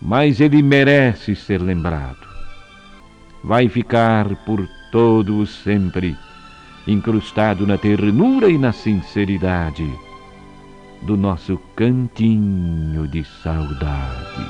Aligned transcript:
mas 0.00 0.40
ele 0.40 0.62
merece 0.62 1.34
ser 1.34 1.60
lembrado. 1.60 2.26
Vai 3.42 3.68
ficar 3.68 4.34
por 4.44 4.68
todo 4.90 5.38
o 5.38 5.46
sempre 5.46 6.16
incrustado 6.86 7.66
na 7.66 7.76
ternura 7.76 8.48
e 8.48 8.56
na 8.56 8.72
sinceridade 8.72 9.88
do 11.02 11.16
nosso 11.16 11.58
cantinho 11.74 13.06
de 13.06 13.24
saudade. 13.42 14.46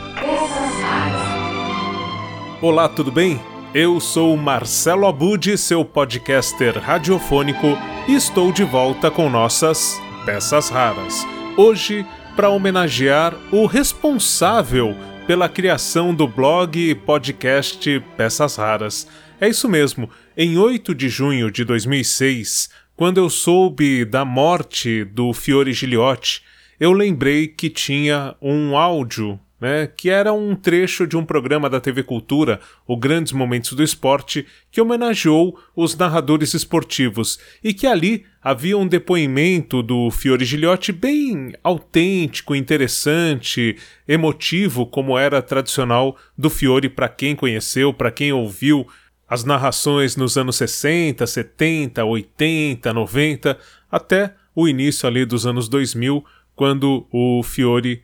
Olá, 2.61 2.89
tudo 2.89 3.11
bem? 3.11 3.41
Eu 3.75 4.01
sou 4.01 4.37
Marcelo 4.37 5.07
Abud, 5.07 5.57
seu 5.59 5.85
podcaster 5.85 6.79
radiofônico, 6.79 7.77
e 8.09 8.15
estou 8.15 8.51
de 8.51 8.65
volta 8.65 9.11
com 9.11 9.29
nossas 9.29 10.01
peças 10.25 10.71
raras. 10.71 11.27
Hoje, 11.57 12.07
para 12.35 12.49
homenagear 12.49 13.35
o 13.51 13.67
responsável 13.67 14.97
pela 15.27 15.49
criação 15.49 16.15
do 16.15 16.29
blog 16.29 16.79
e 16.79 16.95
podcast 16.95 18.01
Peças 18.17 18.55
Raras. 18.55 19.09
É 19.41 19.49
isso 19.49 19.69
mesmo, 19.69 20.09
em 20.37 20.57
8 20.57 20.95
de 20.95 21.09
junho 21.09 21.51
de 21.51 21.65
2006, 21.65 22.71
quando 22.95 23.19
eu 23.19 23.29
soube 23.29 24.05
da 24.05 24.25
morte 24.25 25.05
do 25.05 25.33
Fiore 25.33 25.73
Giliotti, 25.73 26.43
eu 26.79 26.93
lembrei 26.93 27.49
que 27.49 27.69
tinha 27.69 28.37
um 28.41 28.77
áudio 28.77 29.41
né, 29.61 29.87
que 29.87 30.11
era 30.11 30.33
um 30.33 30.55
trecho 30.55 31.07
de 31.07 31.17
um 31.17 31.25
programa 31.25 31.71
da 31.71 31.81
TV 31.81 32.03
Cultura, 32.03 32.61
o 32.87 32.97
Grandes 32.97 33.33
Momentos 33.33 33.73
do 33.73 33.83
Esporte, 33.83 34.47
que 34.71 34.81
homenageou 34.81 35.59
os 35.75 35.97
narradores 35.97 36.53
esportivos 36.55 37.39
e 37.65 37.73
que 37.73 37.87
ali 37.87 38.25
havia 38.43 38.77
um 38.77 38.87
depoimento 38.87 39.83
do 39.83 40.11
Fiore 40.11 40.45
Gilhote 40.45 40.93
bem 40.93 41.55
autêntico, 41.65 42.55
interessante, 42.55 43.77
emotivo, 44.07 44.87
como 44.87 45.19
era 45.19 45.41
tradicional 45.41 46.17
do 46.37 46.51
Fiore 46.51 46.89
para 46.89 47.09
quem 47.09 47.35
conheceu, 47.35 47.93
para 47.95 48.11
quem 48.11 48.33
ouviu 48.33 48.87
as 49.29 49.43
narrações 49.43 50.17
nos 50.17 50.37
anos 50.37 50.57
60, 50.57 51.27
70, 51.27 52.05
80, 52.05 52.93
90, 52.93 53.59
até 53.91 54.35
o 54.55 54.69
início 54.69 55.09
ali 55.09 55.25
dos 55.25 55.47
anos 55.47 55.69
2000, 55.69 56.25
quando 56.55 57.07
o 57.11 57.43
Fiore 57.43 58.03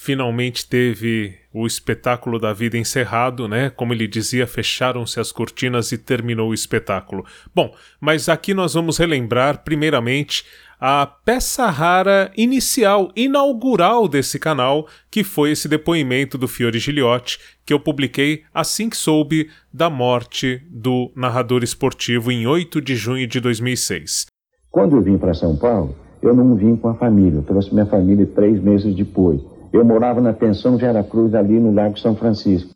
finalmente 0.00 0.66
teve 0.66 1.34
o 1.52 1.66
espetáculo 1.66 2.38
da 2.38 2.52
vida 2.52 2.78
encerrado, 2.78 3.48
né? 3.48 3.68
Como 3.68 3.92
ele 3.92 4.06
dizia, 4.06 4.46
fecharam-se 4.46 5.18
as 5.18 5.32
cortinas 5.32 5.90
e 5.90 5.98
terminou 5.98 6.50
o 6.50 6.54
espetáculo. 6.54 7.26
Bom, 7.52 7.74
mas 8.00 8.28
aqui 8.28 8.54
nós 8.54 8.74
vamos 8.74 8.96
relembrar, 8.96 9.64
primeiramente, 9.64 10.44
a 10.80 11.04
peça 11.04 11.66
rara 11.66 12.30
inicial, 12.36 13.10
inaugural 13.16 14.06
desse 14.06 14.38
canal, 14.38 14.86
que 15.10 15.24
foi 15.24 15.50
esse 15.50 15.68
depoimento 15.68 16.38
do 16.38 16.46
Fiore 16.46 16.78
Giliotti, 16.78 17.40
que 17.66 17.72
eu 17.72 17.80
publiquei 17.80 18.44
assim 18.54 18.88
que 18.88 18.96
soube 18.96 19.50
da 19.74 19.90
morte 19.90 20.62
do 20.70 21.10
narrador 21.16 21.64
esportivo 21.64 22.30
em 22.30 22.46
8 22.46 22.80
de 22.80 22.94
junho 22.94 23.26
de 23.26 23.40
2006. 23.40 24.26
Quando 24.70 24.96
eu 24.96 25.02
vim 25.02 25.18
para 25.18 25.34
São 25.34 25.56
Paulo, 25.56 25.94
eu 26.22 26.34
não 26.34 26.54
vim 26.54 26.76
com 26.76 26.88
a 26.88 26.94
família, 26.94 27.38
eu 27.38 27.42
trouxe 27.42 27.74
minha 27.74 27.86
família 27.86 28.26
três 28.26 28.62
meses 28.62 28.94
depois. 28.94 29.57
Eu 29.72 29.84
morava 29.84 30.20
na 30.20 30.32
pensão 30.32 30.76
Vera 30.76 31.02
Cruz, 31.02 31.34
ali 31.34 31.60
no 31.60 31.72
Lago 31.72 31.98
São 31.98 32.14
Francisco. 32.14 32.70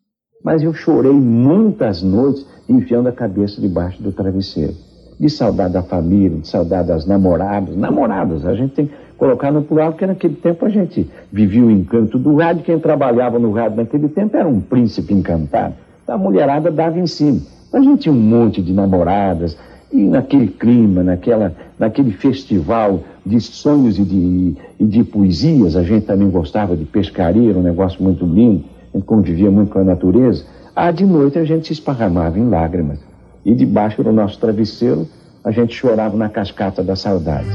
Mas 0.45 0.63
eu 0.63 0.75
chorei 0.75 1.13
muitas 1.13 2.03
noites 2.03 2.47
enfiando 2.69 3.09
a 3.09 3.13
cabeça 3.13 3.61
debaixo 3.61 4.03
do 4.03 4.13
travesseiro. 4.13 4.75
De 5.19 5.31
saudade 5.31 5.73
da 5.73 5.83
família, 5.83 6.39
de 6.39 6.49
saudade 6.49 6.89
das 6.89 7.07
namoradas. 7.07 7.77
Namoradas, 7.77 8.45
a 8.45 8.55
gente 8.55 8.75
tem 8.75 8.87
que 8.87 8.95
colocar 9.17 9.53
no 9.53 9.63
plural, 9.63 9.93
porque 9.93 10.07
naquele 10.07 10.35
tempo 10.35 10.67
a 10.67 10.69
gente 10.69 11.09
vivia 11.31 11.65
o 11.65 11.71
encanto 11.71 12.19
do 12.19 12.37
rádio. 12.37 12.65
Quem 12.65 12.79
trabalhava 12.79 13.39
no 13.39 13.53
rádio 13.53 13.77
naquele 13.77 14.09
tempo 14.09 14.37
era 14.37 14.49
um 14.49 14.61
príncipe 14.61 15.15
encantado. 15.15 15.75
A 16.09 16.19
mulherada 16.19 16.71
dava 16.71 16.99
em 16.99 17.07
cima. 17.07 17.41
A 17.73 17.81
gente 17.81 18.03
tinha 18.03 18.13
um 18.13 18.21
monte 18.21 18.61
de 18.61 18.73
namoradas, 18.73 19.57
e 19.93 20.03
naquele 20.03 20.49
clima, 20.49 21.03
naquela, 21.03 21.55
naquele 21.79 22.13
festival 22.13 23.05
de 23.25 23.41
sonhos 23.41 23.99
e 23.99 24.03
de, 24.03 24.57
e 24.81 24.85
de 24.85 25.05
poesias, 25.05 25.77
a 25.77 25.83
gente 25.83 26.07
também 26.07 26.31
gostava 26.31 26.77
de 26.77 26.85
pescaria, 26.85 27.51
era 27.51 27.59
um 27.59 27.63
negócio 27.63 28.03
muito 28.03 28.25
lindo, 28.25 28.65
a 28.93 28.97
gente 28.97 29.07
convivia 29.07 29.51
muito 29.51 29.71
com 29.71 29.81
a 29.81 29.85
natureza. 29.85 30.45
Ah, 30.75 30.91
de 30.91 31.05
noite 31.05 31.39
a 31.39 31.45
gente 31.45 31.67
se 31.67 31.75
esparramava 31.75 32.39
em 32.39 32.49
lágrimas. 32.49 32.99
E 33.45 33.55
debaixo 33.55 34.03
do 34.03 34.13
nosso 34.13 34.39
travesseiro 34.39 35.07
a 35.45 35.51
gente 35.51 35.75
chorava 35.75 36.17
na 36.17 36.29
cascata 36.29 36.83
da 36.83 36.97
saudade. 36.97 37.49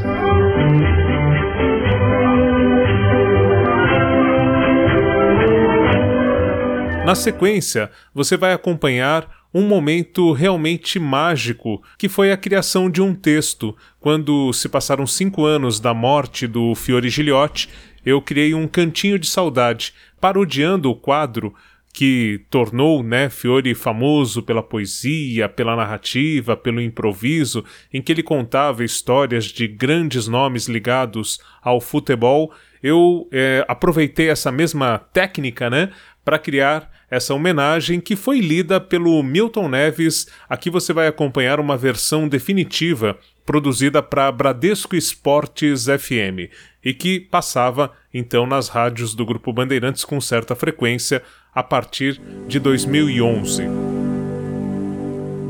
Na 7.05 7.15
sequência, 7.15 7.89
você 8.13 8.35
vai 8.35 8.51
acompanhar 8.51 9.25
um 9.53 9.61
momento 9.63 10.31
realmente 10.31 10.99
mágico, 10.99 11.81
que 11.97 12.09
foi 12.09 12.31
a 12.31 12.37
criação 12.37 12.89
de 12.89 13.01
um 13.01 13.13
texto. 13.13 13.75
Quando 13.99 14.51
se 14.53 14.69
passaram 14.69 15.07
cinco 15.07 15.45
anos 15.45 15.79
da 15.79 15.93
morte 15.93 16.47
do 16.47 16.75
Fiore 16.75 17.09
Giliotti, 17.09 17.69
eu 18.05 18.21
criei 18.21 18.53
um 18.53 18.67
cantinho 18.67 19.19
de 19.19 19.27
saudade, 19.27 19.93
parodiando 20.19 20.89
o 20.89 20.95
quadro 20.95 21.53
que 21.97 22.45
tornou 22.51 23.01
né, 23.01 23.27
Fiore 23.27 23.73
famoso 23.73 24.43
pela 24.43 24.61
poesia, 24.61 25.49
pela 25.49 25.75
narrativa, 25.75 26.55
pelo 26.55 26.79
improviso, 26.79 27.65
em 27.91 28.03
que 28.03 28.11
ele 28.11 28.21
contava 28.21 28.83
histórias 28.83 29.45
de 29.45 29.67
grandes 29.67 30.27
nomes 30.27 30.67
ligados 30.67 31.39
ao 31.59 31.81
futebol. 31.81 32.53
Eu 32.81 33.27
é, 33.31 33.65
aproveitei 33.67 34.29
essa 34.29 34.51
mesma 34.51 34.99
técnica 35.11 35.69
né, 35.69 35.89
para 36.23 36.37
criar 36.37 36.91
essa 37.09 37.33
homenagem 37.33 37.99
que 37.99 38.15
foi 38.15 38.39
lida 38.39 38.79
pelo 38.79 39.23
Milton 39.23 39.69
Neves. 39.69 40.27
Aqui 40.49 40.69
você 40.69 40.91
vai 40.91 41.07
acompanhar 41.07 41.59
uma 41.59 41.77
versão 41.77 42.27
definitiva 42.27 43.17
produzida 43.45 44.03
para 44.03 44.29
Bradesco 44.29 44.95
Esportes 44.95 45.85
FM 45.85 46.51
e 46.83 46.93
que 46.93 47.19
passava 47.19 47.93
então 48.13 48.45
nas 48.45 48.67
rádios 48.67 49.15
do 49.15 49.25
Grupo 49.25 49.53
Bandeirantes 49.53 50.03
com 50.03 50.19
certa 50.19 50.53
frequência 50.53 51.23
a 51.55 51.63
partir 51.63 52.19
de 52.45 52.59
2011. 52.59 53.63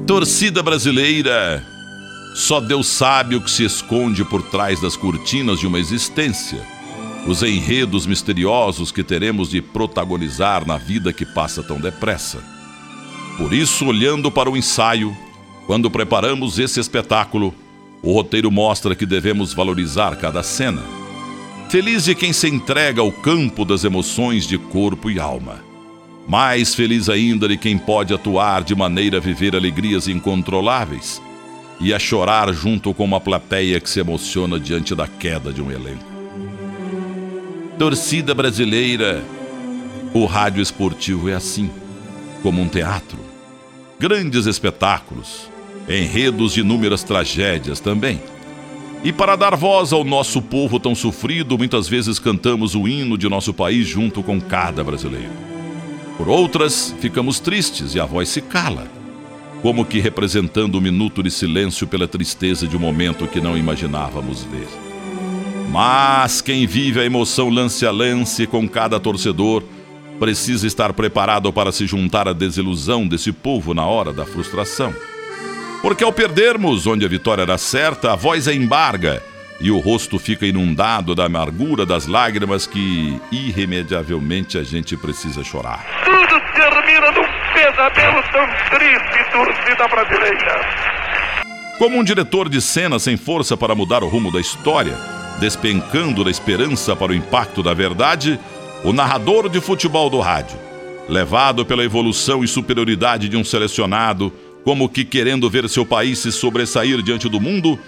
Torcida 0.05 0.61
brasileira, 0.61 1.61
só 2.35 2.61
Deus 2.61 2.88
sabe 2.88 3.35
o 3.35 3.41
que 3.41 3.49
se 3.49 3.65
esconde 3.65 4.23
por 4.23 4.44
trás 4.44 4.79
das 4.79 4.95
cortinas 4.95 5.59
de 5.59 5.65
uma 5.65 5.79
existência 5.79 6.76
os 7.27 7.43
enredos 7.43 8.07
misteriosos 8.07 8.89
que 8.89 9.03
teremos 9.03 9.49
de 9.49 9.61
protagonizar 9.61 10.65
na 10.65 10.77
vida 10.77 11.11
que 11.11 11.25
passa 11.25 11.61
tão 11.61 11.77
depressa. 11.77 12.41
Por 13.38 13.53
isso, 13.53 13.85
olhando 13.85 14.31
para 14.31 14.49
o 14.49 14.55
ensaio, 14.55 15.15
quando 15.65 15.91
preparamos 15.91 16.57
esse 16.57 16.79
espetáculo, 16.79 17.53
o 18.01 18.13
roteiro 18.13 18.49
mostra 18.49 18.95
que 18.95 19.05
devemos 19.05 19.53
valorizar 19.53 20.15
cada 20.15 20.41
cena. 20.41 20.81
Feliz 21.69 22.05
de 22.05 22.15
quem 22.15 22.31
se 22.31 22.47
entrega 22.47 23.01
ao 23.01 23.11
campo 23.11 23.65
das 23.65 23.83
emoções 23.83 24.47
de 24.47 24.57
corpo 24.57 25.11
e 25.11 25.19
alma. 25.19 25.59
Mais 26.25 26.73
feliz 26.73 27.09
ainda 27.09 27.47
de 27.47 27.57
quem 27.57 27.77
pode 27.77 28.13
atuar 28.13 28.63
de 28.63 28.73
maneira 28.73 29.17
a 29.17 29.21
viver 29.21 29.53
alegrias 29.53 30.07
incontroláveis 30.07 31.21
e 31.79 31.94
a 31.94 31.99
chorar 31.99 32.53
junto 32.53 32.94
com 32.94 33.03
uma 33.03 33.19
plateia 33.19 33.81
que 33.81 33.89
se 33.89 33.99
emociona 33.99 34.57
diante 34.57 34.95
da 34.95 35.07
queda 35.07 35.51
de 35.51 35.61
um 35.61 35.69
elenco. 35.69 36.16
Torcida 37.77 38.33
brasileira. 38.33 39.23
O 40.11 40.25
rádio 40.25 40.63
esportivo 40.63 41.29
é 41.29 41.35
assim, 41.35 41.69
como 42.41 42.59
um 42.59 42.67
teatro. 42.67 43.19
Grandes 43.99 44.47
espetáculos, 44.47 45.47
enredos 45.88 46.53
de 46.53 46.61
inúmeras 46.61 47.03
tragédias 47.03 47.79
também. 47.79 48.19
E 49.03 49.13
para 49.13 49.35
dar 49.35 49.55
voz 49.55 49.93
ao 49.93 50.03
nosso 50.03 50.41
povo 50.41 50.79
tão 50.79 50.95
sofrido, 50.95 51.55
muitas 51.55 51.88
vezes 51.88 52.17
cantamos 52.17 52.73
o 52.73 52.88
hino 52.88 53.15
de 53.15 53.29
nosso 53.29 53.53
país 53.53 53.88
junto 53.88 54.23
com 54.23 54.41
cada 54.41 54.83
brasileiro. 54.83 55.31
Por 56.17 56.27
outras, 56.27 56.95
ficamos 57.00 57.39
tristes 57.39 57.94
e 57.94 58.00
a 58.00 58.06
voz 58.06 58.27
se 58.27 58.41
cala, 58.41 58.88
como 59.62 59.85
que 59.85 60.00
representando 60.00 60.80
um 60.80 60.81
minuto 60.81 61.21
de 61.21 61.30
silêncio 61.30 61.85
pela 61.85 62.07
tristeza 62.07 62.65
de 62.65 62.75
um 62.75 62.80
momento 62.80 63.27
que 63.27 63.39
não 63.39 63.56
imaginávamos 63.56 64.44
ver. 64.45 64.87
Mas 65.69 66.42
quem 66.42 66.66
vive 66.66 67.00
a 67.00 67.06
emoção 67.06 67.50
lance 67.50 67.86
a 67.86 67.92
lance 67.92 68.48
com 68.48 68.68
cada 68.68 69.00
torcedor 69.00 69.64
precisa 70.18 70.66
estar 70.66 70.94
preparado 70.94 71.52
para 71.54 71.72
se 71.72 71.86
juntar 71.86 72.28
à 72.28 72.34
desilusão 72.34 73.08
desse 73.08 73.31
povo 73.31 73.74
na 73.74 73.86
hora 73.86 74.12
da 74.12 74.25
frustração. 74.25 74.94
Porque 75.81 76.04
ao 76.04 76.12
perdermos 76.12 76.88
onde 76.88 77.06
a 77.06 77.10
vitória 77.10 77.44
era 77.44 77.58
certa, 77.58 78.14
a 78.14 78.16
voz 78.16 78.48
é 78.48 78.54
embarga 78.54 79.22
e 79.60 79.69
o 79.72 79.80
rosto 79.80 80.18
fica 80.18 80.46
inundado 80.46 81.14
da 81.14 81.25
amargura 81.25 81.86
das 81.86 82.08
lágrimas 82.08 82.66
que 82.66 83.19
irremediavelmente 83.31 84.58
a 84.58 84.64
gente 84.64 84.96
precisa 84.96 85.44
chorar. 85.44 85.86
Tudo 86.04 86.42
termina 86.56 87.12
num 87.12 87.28
pesadelo 87.54 88.24
tão 88.31 88.48
triste, 88.78 89.31
torcida 89.31 89.88
brasileira. 89.88 90.98
Como 91.78 91.98
um 91.98 92.04
diretor 92.04 92.50
de 92.50 92.60
cena 92.60 92.98
sem 92.98 93.18
força 93.18 93.56
para 93.56 93.75
mudar 93.75 94.04
o 94.04 94.08
rumo 94.08 94.31
da 94.31 94.40
história, 94.40 94.96
despencando 95.39 96.24
da 96.24 96.31
esperança 96.31 96.95
para 96.95 97.12
o 97.12 97.16
impacto 97.16 97.62
da 97.62 97.74
verdade, 97.74 98.39
o 98.84 98.92
narrador 98.92 99.50
de 99.50 99.62
futebol 99.62 100.10
do 100.10 100.19
rádio, 100.19 100.57
levado 101.07 101.66
pela 101.66 101.84
evolução 101.84 102.44
e 102.44 102.48
superioridade 102.48 103.30
de 103.30 103.38
um 103.38 103.44
selecionado, 103.44 104.31
como 104.63 104.89
que 104.89 105.06
querendo 105.06 105.50
ver 105.50 105.69
seu 105.69 105.86
país 105.86 106.19
se 106.19 106.31
sobressair 106.31 107.01
diante 107.01 107.30
do 107.30 107.39
mundo, 107.39 107.80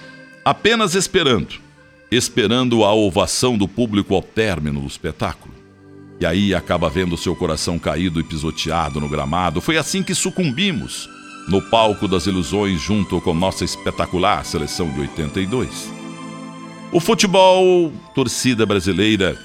apenas 0.46 0.96
esperando, 0.96 1.56
esperando 2.12 2.84
a 2.84 2.94
ovação 2.94 3.58
do 3.58 3.68
público 3.68 4.16
ao 4.16 4.22
término 4.22 4.82
do 4.82 4.88
espetáculo. 4.88 5.54
E 6.20 6.26
aí 6.26 6.54
acaba 6.54 6.90
vendo 6.90 7.18
seu 7.18 7.36
coração 7.36 7.80
caído 7.80 8.20
e 8.20 8.24
pisoteado 8.24 9.00
no 9.00 9.08
gramado. 9.08 9.62
Foi 9.62 9.78
assim 9.78 10.04
que 10.04 10.14
sucumbimos 10.14 11.10
no 11.48 11.62
palco 11.62 12.08
das 12.08 12.28
ilusões 12.28 12.82
junto 12.82 13.22
com 13.22 13.34
nossa 13.34 13.64
espetacular 13.64 14.44
seleção 14.46 14.90
de 14.92 15.00
82. 15.02 15.99
O 16.92 17.00
futebol, 17.00 17.94
torcida 18.16 18.66
brasileira, 18.66 19.38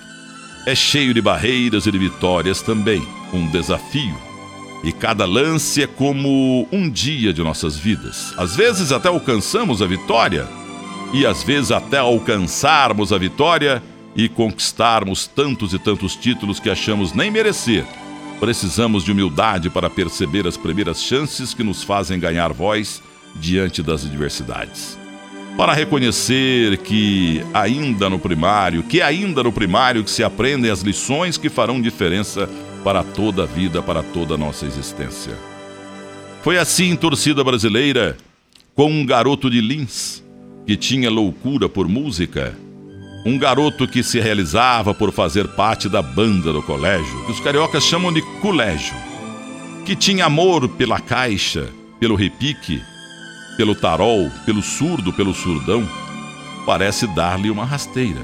é 0.67 0.75
cheio 0.75 1.13
de 1.13 1.21
barreiras 1.21 1.85
e 1.85 1.93
de 1.93 1.99
vitórias 1.99 2.63
também, 2.63 3.07
um 3.35 3.47
desafio. 3.51 4.17
E 4.83 4.91
cada 4.91 5.27
lance 5.27 5.83
é 5.83 5.87
como 5.87 6.67
um 6.73 6.89
dia 6.89 7.35
de 7.35 7.43
nossas 7.43 7.77
vidas. 7.77 8.33
Às 8.39 8.57
vezes 8.57 8.93
até 8.93 9.09
alcançamos 9.09 9.83
a 9.83 9.87
vitória, 9.87 10.49
e 11.13 11.27
às 11.27 11.43
vezes 11.43 11.71
até 11.71 11.99
alcançarmos 11.99 13.13
a 13.13 13.19
vitória 13.19 13.83
e 14.17 14.27
conquistarmos 14.27 15.27
tantos 15.27 15.75
e 15.75 15.79
tantos 15.79 16.17
títulos 16.17 16.59
que 16.59 16.71
achamos 16.71 17.13
nem 17.13 17.31
merecer. 17.31 17.85
Precisamos 18.41 19.05
de 19.05 19.13
humildade 19.13 19.69
para 19.69 19.91
perceber 19.91 20.47
as 20.47 20.57
primeiras 20.57 21.03
chances 21.03 21.53
que 21.53 21.63
nos 21.63 21.83
fazem 21.83 22.19
ganhar 22.19 22.55
voz 22.55 23.03
diante 23.37 23.83
das 23.83 24.03
adversidades 24.03 25.04
para 25.57 25.73
reconhecer 25.73 26.79
que 26.79 27.45
ainda 27.55 28.11
no 28.11 28.19
primário, 28.19 28.83
que 28.83 29.01
ainda 29.01 29.43
no 29.43 29.53
primário 29.53 30.03
que 30.03 30.11
se 30.11 30.25
aprendem 30.25 30.71
as 30.71 30.81
lições 30.81 31.39
que 31.39 31.49
farão 31.49 31.81
diferença 31.81 32.49
para 32.83 33.05
toda 33.05 33.45
a 33.45 33.47
vida, 33.47 33.81
para 33.81 34.03
toda 34.03 34.35
a 34.35 34.39
nossa 34.39 34.67
existência. 34.67 35.33
Foi 36.43 36.59
assim, 36.59 36.97
torcida 36.97 37.43
brasileira, 37.43 38.17
com 38.75 38.91
um 38.91 39.07
garoto 39.07 39.49
de 39.49 39.61
Lins, 39.61 40.23
que 40.67 40.77
tinha 40.77 41.09
loucura 41.09 41.69
por 41.69 41.89
música, 41.89 42.55
um 43.25 43.39
garoto 43.39 43.87
que 43.87 44.03
se 44.03 44.21
realizava 44.21 44.93
por 44.93 45.13
fazer 45.13 45.49
parte 45.49 45.89
da 45.89 46.03
banda 46.03 46.53
do 46.53 46.63
colégio, 46.63 47.25
que 47.25 47.33
os 47.33 47.41
cariocas 47.41 47.85
chamam 47.85 48.13
de 48.13 48.21
colégio, 48.41 48.95
que 49.87 49.95
tinha 49.95 50.27
amor 50.27 50.69
pela 50.69 51.01
caixa, 51.01 51.69
pelo 51.99 52.17
repique, 52.17 52.83
pelo 53.57 53.75
tarol, 53.75 54.31
pelo 54.45 54.63
surdo, 54.63 55.13
pelo 55.13 55.35
surdão, 55.35 55.89
parece 56.67 57.07
dar-lhe 57.07 57.51
uma 57.51 57.65
rasteira. 57.65 58.21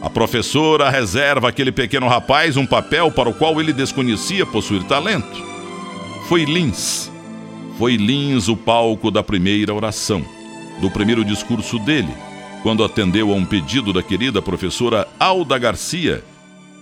A 0.00 0.10
professora 0.10 0.90
reserva 0.90 1.48
àquele 1.48 1.72
pequeno 1.72 2.06
rapaz 2.06 2.56
um 2.56 2.66
papel 2.66 3.10
para 3.10 3.28
o 3.28 3.34
qual 3.34 3.60
ele 3.60 3.72
desconhecia 3.72 4.46
possuir 4.46 4.82
talento. 4.84 5.44
Foi 6.28 6.44
Lins. 6.44 7.10
Foi 7.78 7.96
Lins 7.96 8.48
o 8.48 8.56
palco 8.56 9.10
da 9.10 9.22
primeira 9.22 9.74
oração, 9.74 10.24
do 10.80 10.90
primeiro 10.90 11.24
discurso 11.24 11.78
dele, 11.78 12.12
quando 12.62 12.84
atendeu 12.84 13.32
a 13.32 13.34
um 13.34 13.44
pedido 13.44 13.92
da 13.92 14.02
querida 14.02 14.40
professora 14.40 15.06
Alda 15.18 15.58
Garcia, 15.58 16.24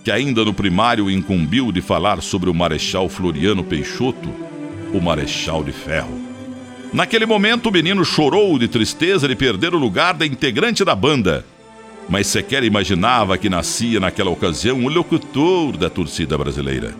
que 0.03 0.11
ainda 0.11 0.45
no 0.45 0.53
primário 0.53 1.09
incumbiu 1.09 1.71
de 1.71 1.81
falar 1.81 2.21
sobre 2.21 2.49
o 2.49 2.53
Marechal 2.53 3.09
Floriano 3.09 3.63
Peixoto, 3.63 4.29
o 4.93 5.01
Marechal 5.01 5.63
de 5.63 5.71
Ferro. 5.71 6.24
Naquele 6.93 7.25
momento, 7.25 7.69
o 7.69 7.71
menino 7.71 8.05
chorou 8.05 8.57
de 8.57 8.67
tristeza 8.67 9.27
de 9.27 9.35
perder 9.35 9.73
o 9.73 9.77
lugar 9.77 10.13
da 10.13 10.25
integrante 10.25 10.85
da 10.85 10.95
banda. 10.95 11.45
Mas 12.07 12.27
sequer 12.27 12.63
imaginava 12.63 13.37
que 13.37 13.49
nascia 13.49 13.99
naquela 13.99 14.29
ocasião 14.29 14.83
o 14.85 14.89
locutor 14.89 15.75
da 15.75 15.89
torcida 15.89 16.37
brasileira. 16.37 16.95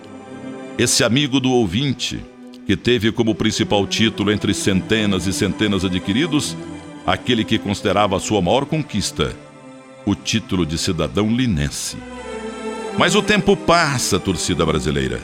Esse 0.78 1.04
amigo 1.04 1.40
do 1.40 1.52
ouvinte, 1.52 2.20
que 2.66 2.76
teve 2.76 3.12
como 3.12 3.36
principal 3.36 3.86
título 3.86 4.32
entre 4.32 4.54
centenas 4.54 5.28
e 5.28 5.34
centenas 5.34 5.86
adquiridos, 5.86 6.58
aquele 7.06 7.46
que 7.46 7.60
considerava 7.60 8.18
a 8.18 8.20
sua 8.20 8.42
maior 8.42 8.66
conquista, 8.66 9.36
o 10.06 10.16
título 10.16 10.66
de 10.66 10.78
cidadão 10.78 11.30
linense. 11.30 11.98
Mas 12.98 13.16
o 13.16 13.22
tempo 13.22 13.56
passa, 13.56 14.20
torcida 14.20 14.66
brasileira, 14.66 15.22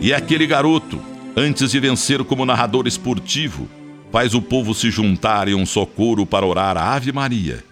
e 0.00 0.14
aquele 0.14 0.46
garoto, 0.46 1.00
antes 1.36 1.72
de 1.72 1.80
vencer 1.80 2.22
como 2.24 2.46
narrador 2.46 2.86
esportivo, 2.86 3.68
faz 4.16 4.32
o 4.32 4.40
povo 4.40 4.72
se 4.72 4.90
juntar 4.90 5.46
em 5.46 5.54
um 5.54 5.66
só 5.66 5.84
coro 5.84 6.24
para 6.24 6.46
orar 6.46 6.78
a 6.78 6.94
Ave 6.94 7.12
Maria, 7.12 7.62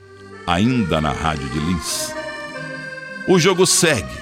ainda 0.46 1.00
na 1.00 1.11
rádio 1.11 1.49
de 1.49 1.58
Lins. 1.58 2.12
O 3.26 3.38
jogo 3.38 3.64
segue, 3.64 4.14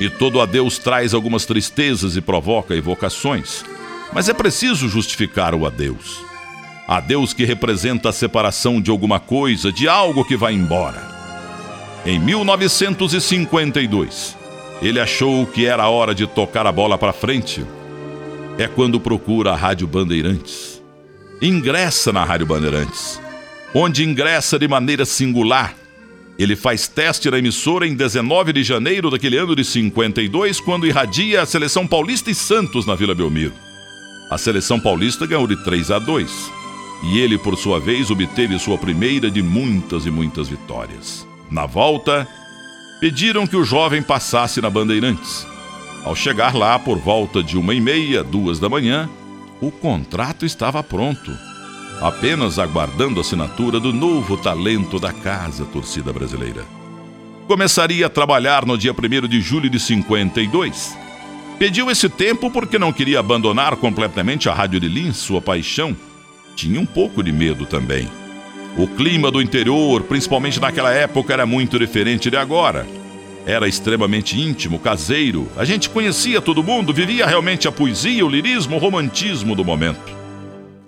e 0.00 0.10
todo 0.10 0.40
adeus 0.40 0.78
traz 0.78 1.14
algumas 1.14 1.46
tristezas 1.46 2.16
e 2.16 2.20
provoca 2.20 2.74
evocações, 2.74 3.64
mas 4.12 4.28
é 4.28 4.34
preciso 4.34 4.88
justificar 4.88 5.54
o 5.54 5.64
adeus. 5.64 6.20
Adeus 6.88 7.32
que 7.32 7.44
representa 7.44 8.08
a 8.08 8.12
separação 8.12 8.80
de 8.80 8.90
alguma 8.90 9.20
coisa, 9.20 9.70
de 9.70 9.86
algo 9.86 10.24
que 10.24 10.36
vai 10.36 10.54
embora. 10.54 11.12
Em 12.04 12.18
1952, 12.18 14.36
ele 14.82 14.98
achou 14.98 15.46
que 15.46 15.64
era 15.64 15.88
hora 15.88 16.12
de 16.12 16.26
tocar 16.26 16.66
a 16.66 16.72
bola 16.72 16.98
para 16.98 17.12
frente. 17.12 17.64
É 18.58 18.66
quando 18.66 18.98
procura 18.98 19.52
a 19.52 19.56
Rádio 19.56 19.86
Bandeirantes 19.86 20.81
ingressa 21.42 22.12
na 22.12 22.22
Rádio 22.22 22.46
Bandeirantes, 22.46 23.20
onde 23.74 24.04
ingressa 24.04 24.60
de 24.60 24.68
maneira 24.68 25.04
singular. 25.04 25.74
Ele 26.38 26.54
faz 26.54 26.86
teste 26.86 27.28
na 27.28 27.38
emissora 27.38 27.84
em 27.84 27.96
19 27.96 28.52
de 28.52 28.62
janeiro 28.62 29.10
daquele 29.10 29.36
ano 29.36 29.56
de 29.56 29.64
52, 29.64 30.60
quando 30.60 30.86
irradia 30.86 31.42
a 31.42 31.46
seleção 31.46 31.84
paulista 31.84 32.30
e 32.30 32.34
Santos 32.34 32.86
na 32.86 32.94
Vila 32.94 33.12
Belmiro. 33.12 33.52
A 34.30 34.38
seleção 34.38 34.78
paulista 34.78 35.26
ganhou 35.26 35.48
de 35.48 35.56
3 35.64 35.90
a 35.90 35.98
2 35.98 36.30
e 37.02 37.18
ele, 37.18 37.36
por 37.36 37.56
sua 37.56 37.80
vez, 37.80 38.08
obteve 38.08 38.56
sua 38.60 38.78
primeira 38.78 39.28
de 39.28 39.42
muitas 39.42 40.06
e 40.06 40.10
muitas 40.12 40.48
vitórias. 40.48 41.26
Na 41.50 41.66
volta, 41.66 42.26
pediram 43.00 43.48
que 43.48 43.56
o 43.56 43.64
jovem 43.64 44.00
passasse 44.00 44.60
na 44.60 44.70
Bandeirantes. 44.70 45.44
Ao 46.04 46.14
chegar 46.14 46.54
lá 46.54 46.78
por 46.78 46.98
volta 46.98 47.42
de 47.42 47.58
uma 47.58 47.74
e 47.74 47.80
meia, 47.80 48.22
duas 48.22 48.60
da 48.60 48.68
manhã, 48.68 49.10
o 49.62 49.70
contrato 49.70 50.44
estava 50.44 50.82
pronto, 50.82 51.32
apenas 52.00 52.58
aguardando 52.58 53.20
a 53.20 53.22
assinatura 53.22 53.78
do 53.78 53.92
novo 53.92 54.36
talento 54.36 54.98
da 54.98 55.12
casa 55.12 55.64
torcida 55.64 56.12
brasileira. 56.12 56.64
Começaria 57.46 58.06
a 58.06 58.10
trabalhar 58.10 58.66
no 58.66 58.76
dia 58.76 58.92
1 58.92 59.28
de 59.28 59.40
julho 59.40 59.70
de 59.70 59.78
52. 59.78 60.98
Pediu 61.60 61.88
esse 61.92 62.08
tempo 62.08 62.50
porque 62.50 62.76
não 62.76 62.92
queria 62.92 63.20
abandonar 63.20 63.76
completamente 63.76 64.48
a 64.48 64.52
Rádio 64.52 64.80
de 64.80 64.88
Lins, 64.88 65.18
sua 65.18 65.40
paixão. 65.40 65.96
Tinha 66.56 66.80
um 66.80 66.86
pouco 66.86 67.22
de 67.22 67.30
medo 67.30 67.64
também. 67.64 68.08
O 68.76 68.88
clima 68.88 69.30
do 69.30 69.40
interior, 69.40 70.02
principalmente 70.02 70.58
naquela 70.58 70.90
época, 70.92 71.32
era 71.32 71.46
muito 71.46 71.78
diferente 71.78 72.28
de 72.28 72.36
agora. 72.36 72.84
Era 73.44 73.66
extremamente 73.66 74.40
íntimo, 74.40 74.78
caseiro. 74.78 75.48
A 75.56 75.64
gente 75.64 75.90
conhecia 75.90 76.40
todo 76.40 76.62
mundo, 76.62 76.92
vivia 76.92 77.26
realmente 77.26 77.66
a 77.66 77.72
poesia, 77.72 78.24
o 78.24 78.28
lirismo, 78.28 78.76
o 78.76 78.78
romantismo 78.78 79.56
do 79.56 79.64
momento. 79.64 80.16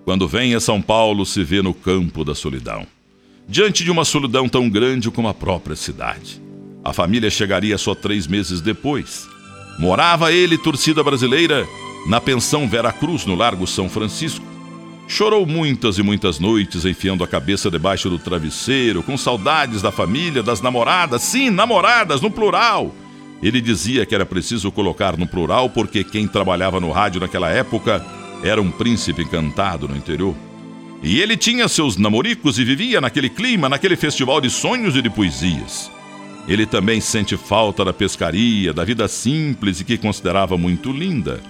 Quando 0.05 0.29
vem 0.29 0.55
a 0.55 0.61
São 0.61 0.81
Paulo, 0.81 1.27
se 1.27 1.43
vê 1.43 1.63
no 1.63 1.75
campo 1.75 2.25
da 2.25 2.35
solidão. 2.35 2.87
Diante 3.49 3.83
de 3.83 3.91
uma 3.91 4.05
solidão 4.05 4.49
tão 4.49 4.71
grande 4.71 5.11
como 5.11 5.29
a 5.29 5.35
própria 5.35 5.75
cidade. 5.75 6.41
A 6.85 6.93
família 6.93 7.29
chegaria 7.29 7.77
só 7.77 7.95
três 7.95 8.27
meses 8.27 8.61
depois. 8.61 9.27
Morava 9.79 10.33
ele, 10.33 10.57
torcida 10.57 11.03
brasileira, 11.03 11.67
na 12.07 12.21
pensão 12.21 12.69
Vera 12.69 12.93
Cruz, 12.93 13.27
no 13.27 13.35
Largo 13.35 13.67
São 13.67 13.89
Francisco. 13.89 14.45
Chorou 15.07 15.47
muitas 15.47 15.99
e 15.99 16.03
muitas 16.03 16.39
noites 16.41 16.85
enfiando 16.85 17.23
a 17.23 17.29
cabeça 17.29 17.71
debaixo 17.71 18.09
do 18.09 18.19
travesseiro, 18.19 19.03
com 19.03 19.17
saudades 19.17 19.83
da 19.83 19.93
família, 19.93 20.43
das 20.43 20.61
namoradas, 20.61 21.23
sim, 21.23 21.51
namoradas, 21.51 22.21
no 22.21 22.31
plural. 22.31 22.95
Ele 23.43 23.61
dizia 23.61 24.07
que 24.07 24.15
era 24.15 24.25
preciso 24.25 24.73
colocar 24.73 25.17
no 25.19 25.27
plural 25.27 25.69
porque 25.69 26.03
quem 26.03 26.27
trabalhava 26.27 26.81
no 26.81 26.91
rádio 26.91 27.21
naquela 27.21 27.51
época 27.51 28.05
era 28.43 28.61
um 28.61 28.71
príncipe 28.71 29.23
encantado 29.23 29.87
no 29.87 29.97
interior. 29.97 30.35
E 31.03 31.21
ele 31.21 31.37
tinha 31.37 31.69
seus 31.69 31.99
namoricos 31.99 32.59
e 32.59 32.65
vivia 32.65 32.99
naquele 33.01 33.29
clima, 33.29 33.69
naquele 33.69 33.97
festival 33.97 34.41
de 34.41 34.49
sonhos 34.49 34.97
e 34.97 35.03
de 35.03 35.11
poesias. 35.11 35.91
Ele 36.49 36.65
também 36.65 37.01
sente 37.01 37.37
falta 37.37 37.85
da 37.85 37.93
pescaria, 37.93 38.73
da 38.73 38.85
vida 38.85 39.07
simples 39.07 39.81
e 39.81 39.85
que 39.85 39.99
considerava 39.99 40.57
muito 40.57 40.91
linda. 40.91 41.41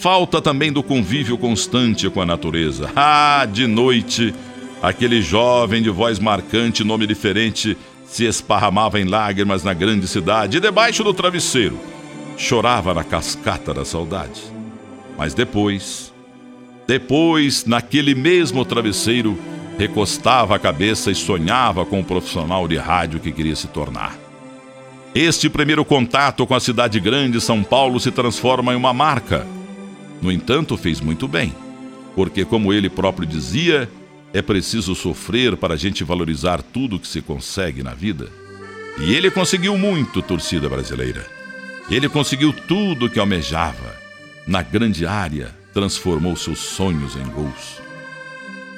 Falta 0.00 0.40
também 0.40 0.72
do 0.72 0.82
convívio 0.82 1.36
constante 1.36 2.08
com 2.08 2.22
a 2.22 2.26
natureza. 2.26 2.90
Ah, 2.96 3.46
de 3.46 3.66
noite, 3.66 4.34
aquele 4.82 5.20
jovem 5.20 5.82
de 5.82 5.90
voz 5.90 6.18
marcante, 6.18 6.82
nome 6.82 7.06
diferente, 7.06 7.76
se 8.06 8.24
esparramava 8.24 8.98
em 8.98 9.04
lágrimas 9.04 9.62
na 9.62 9.74
grande 9.74 10.08
cidade 10.08 10.56
e 10.56 10.60
debaixo 10.60 11.04
do 11.04 11.12
travesseiro. 11.12 11.78
Chorava 12.38 12.94
na 12.94 13.04
cascata 13.04 13.74
da 13.74 13.84
saudade. 13.84 14.40
Mas 15.18 15.34
depois, 15.34 16.12
depois, 16.86 17.66
naquele 17.66 18.14
mesmo 18.14 18.64
travesseiro, 18.64 19.38
recostava 19.78 20.56
a 20.56 20.58
cabeça 20.58 21.10
e 21.10 21.14
sonhava 21.14 21.84
com 21.84 22.00
o 22.00 22.04
profissional 22.04 22.66
de 22.66 22.78
rádio 22.78 23.20
que 23.20 23.32
queria 23.32 23.56
se 23.56 23.66
tornar. 23.66 24.16
Este 25.14 25.50
primeiro 25.50 25.84
contato 25.84 26.46
com 26.46 26.54
a 26.54 26.60
cidade 26.60 26.98
grande, 27.00 27.38
São 27.38 27.62
Paulo, 27.62 28.00
se 28.00 28.10
transforma 28.10 28.72
em 28.72 28.76
uma 28.76 28.94
marca 28.94 29.46
No 30.20 30.30
entanto, 30.30 30.76
fez 30.76 31.00
muito 31.00 31.26
bem, 31.26 31.54
porque, 32.14 32.44
como 32.44 32.72
ele 32.72 32.88
próprio 32.88 33.26
dizia, 33.26 33.90
é 34.32 34.42
preciso 34.42 34.94
sofrer 34.94 35.56
para 35.56 35.74
a 35.74 35.76
gente 35.76 36.04
valorizar 36.04 36.62
tudo 36.62 36.98
que 36.98 37.08
se 37.08 37.20
consegue 37.22 37.82
na 37.82 37.94
vida. 37.94 38.28
E 39.00 39.14
ele 39.14 39.30
conseguiu 39.30 39.78
muito, 39.78 40.20
torcida 40.20 40.68
brasileira. 40.68 41.26
Ele 41.90 42.08
conseguiu 42.08 42.52
tudo 42.52 43.08
que 43.08 43.18
almejava. 43.18 43.98
Na 44.46 44.62
grande 44.62 45.06
área, 45.06 45.54
transformou 45.72 46.36
seus 46.36 46.58
sonhos 46.58 47.16
em 47.16 47.24
gols. 47.30 47.80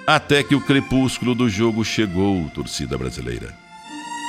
Até 0.07 0.43
que 0.43 0.55
o 0.55 0.61
crepúsculo 0.61 1.35
do 1.35 1.49
jogo 1.49 1.85
chegou, 1.85 2.49
torcida 2.55 2.97
brasileira. 2.97 3.55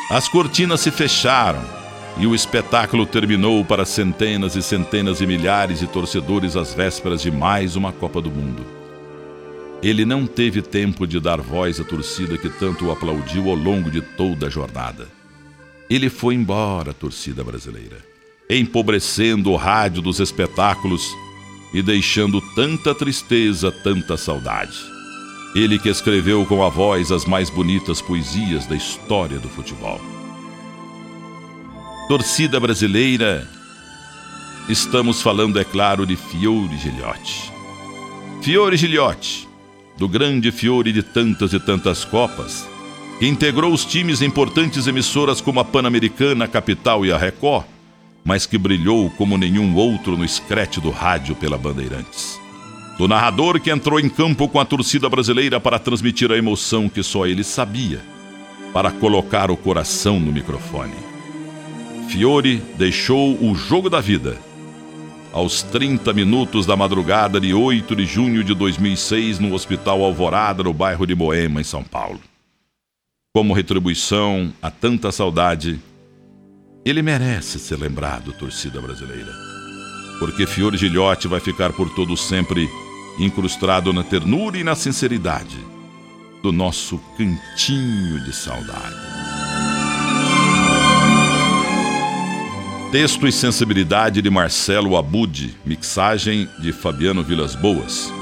As 0.10 0.28
cortinas 0.28 0.82
se 0.82 0.92
fecharam 0.92 1.83
e 2.18 2.28
o 2.28 2.36
espetáculo 2.36 3.06
terminou 3.06 3.66
para 3.66 3.86
centenas 3.86 4.56
e 4.56 4.62
centenas 4.62 5.20
e 5.20 5.26
milhares 5.26 5.80
de 5.80 5.88
torcedores 5.88 6.56
às 6.56 6.74
vésperas 6.74 7.22
de 7.22 7.32
mais 7.32 7.76
uma 7.76 7.92
Copa 7.92 8.22
do 8.22 8.30
Mundo. 8.30 8.64
Ele 9.82 10.06
não 10.06 10.26
teve 10.26 10.62
tempo 10.62 11.06
de 11.06 11.20
dar 11.20 11.42
voz 11.42 11.80
à 11.80 11.84
torcida 11.84 12.38
que 12.38 12.50
tanto 12.50 12.86
o 12.86 12.92
aplaudiu 12.92 13.50
ao 13.50 13.56
longo 13.56 13.92
de 13.92 14.00
toda 14.02 14.48
a 14.48 14.50
jornada. 14.50 15.08
Ele 15.90 16.10
foi 16.10 16.36
embora, 16.36 16.94
torcida 16.94 17.44
brasileira, 17.44 17.98
empobrecendo 18.50 19.52
o 19.52 19.56
rádio 19.56 20.02
dos 20.02 20.20
espetáculos 20.20 21.04
e 21.74 21.82
deixando 21.82 22.40
tanta 22.56 22.94
tristeza, 22.96 23.72
tanta 23.72 24.16
saudade. 24.16 24.78
Ele 25.56 25.78
que 25.78 25.90
escreveu 25.90 26.46
com 26.46 26.64
a 26.64 26.70
voz 26.70 27.12
as 27.12 27.26
mais 27.26 27.50
bonitas 27.50 28.02
poesias 28.02 28.66
da 28.66 28.76
história 28.76 29.40
do 29.40 29.50
futebol. 29.50 30.00
Torcida 32.08 32.60
brasileira, 32.60 33.48
estamos 34.68 35.22
falando, 35.22 35.58
é 35.58 35.64
claro, 35.64 36.06
de 36.06 36.18
Fiore 36.18 36.78
Gilhote. 36.78 37.52
Fiore 38.42 38.76
Gilhote, 38.76 39.48
do 39.98 40.10
grande 40.10 40.52
Fiore 40.52 40.92
de 40.92 41.02
tantas 41.02 41.54
e 41.54 41.60
tantas 41.62 42.04
Copas, 42.04 42.68
que 43.20 43.26
integrou 43.26 43.72
os 43.72 43.86
times 43.86 44.22
em 44.22 44.26
importantes 44.26 44.86
emissoras 44.86 45.40
como 45.40 45.62
a 45.62 45.66
Pan-Americana, 45.66 46.44
a 46.44 46.48
Capital 46.48 47.06
e 47.06 47.12
a 47.12 47.18
Record, 47.18 47.66
mas 48.24 48.46
que 48.46 48.58
brilhou 48.58 49.10
como 49.12 49.38
nenhum 49.38 49.74
outro 49.74 50.18
no 50.18 50.26
escrete 50.26 50.82
do 50.82 50.92
rádio 50.92 51.36
pela 51.36 51.58
Bandeirantes. 51.58 52.38
Do 52.98 53.08
narrador 53.08 53.62
que 53.62 53.72
entrou 53.72 53.98
em 53.98 54.10
campo 54.10 54.50
com 54.50 54.60
a 54.60 54.66
torcida 54.66 55.08
brasileira 55.08 55.58
para 55.58 55.80
transmitir 55.80 56.34
a 56.34 56.38
emoção 56.38 56.90
que 56.90 57.02
só 57.02 57.26
ele 57.26 57.46
sabia, 57.46 58.02
para 58.74 58.92
colocar 58.92 59.50
o 59.50 59.56
coração 59.56 60.20
no 60.20 60.34
microfone. 60.34 61.13
Fiore 62.14 62.62
deixou 62.78 63.36
o 63.44 63.56
jogo 63.56 63.90
da 63.90 64.00
vida. 64.00 64.38
Aos 65.32 65.64
30 65.64 66.14
minutos 66.14 66.64
da 66.64 66.78
madrugada 66.78 67.42
de 67.42 67.56
8 67.56 67.96
de 67.96 68.06
junho 68.06 68.44
de 68.44 68.54
2006, 68.54 69.40
no 69.40 69.52
Hospital 69.52 70.04
Alvorada, 70.04 70.62
no 70.62 70.72
bairro 70.72 71.08
de 71.08 71.16
Moema, 71.16 71.60
em 71.60 71.64
São 71.64 71.84
Paulo. 71.84 72.22
Como 73.34 73.52
retribuição 73.52 74.54
a 74.62 74.70
tanta 74.70 75.12
saudade, 75.12 75.80
ele 76.86 77.02
merece 77.02 77.58
ser 77.58 77.80
lembrado, 77.80 78.32
torcida 78.32 78.80
brasileira. 78.80 79.34
Porque 80.20 80.46
Fiore 80.46 80.78
Gilhote 80.78 81.28
vai 81.28 81.40
ficar 81.40 81.74
por 81.74 81.90
todo 81.96 82.16
sempre 82.16 82.70
incrustado 83.18 83.92
na 83.92 84.04
ternura 84.04 84.56
e 84.56 84.64
na 84.64 84.76
sinceridade 84.76 85.58
do 86.44 86.52
nosso 86.52 87.00
cantinho 87.18 88.24
de 88.24 88.32
saudade. 88.32 89.13
Texto 92.94 93.28
e 93.28 93.32
sensibilidade 93.32 94.22
de 94.22 94.30
Marcelo 94.30 94.96
Abude, 94.96 95.58
mixagem 95.66 96.48
de 96.60 96.72
Fabiano 96.72 97.24
Vilas 97.24 97.56
Boas, 97.56 98.14